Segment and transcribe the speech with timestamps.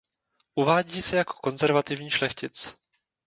[0.55, 2.75] Uvádí se jako konzervativní šlechtic.